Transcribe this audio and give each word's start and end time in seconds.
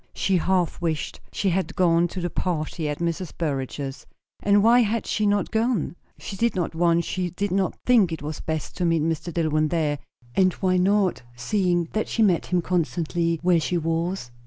She 0.15 0.37
half 0.37 0.81
wished 0.81 1.19
she 1.31 1.49
had 1.51 1.75
gone 1.75 2.07
to 2.07 2.19
the 2.21 2.31
party 2.31 2.89
at 2.89 2.97
Mrs. 2.97 3.37
Burrage's. 3.37 4.07
And 4.41 4.63
why 4.63 4.79
had 4.79 5.05
she 5.05 5.27
not 5.27 5.51
gone? 5.51 5.95
She 6.17 6.35
did 6.35 6.55
not 6.55 6.73
want, 6.73 7.03
she 7.03 7.29
did 7.29 7.51
not 7.51 7.75
think 7.85 8.11
it 8.11 8.23
was 8.23 8.39
best, 8.39 8.75
to 8.77 8.85
meet 8.85 9.03
Mr. 9.03 9.31
Dillwyn 9.31 9.67
there. 9.69 9.99
And 10.33 10.53
why 10.53 10.77
not, 10.77 11.21
seeing 11.35 11.87
that 11.93 12.07
she 12.07 12.23
met 12.23 12.47
him 12.47 12.63
constantly 12.63 13.37
where 13.43 13.59
she 13.59 13.77
was? 13.77 14.31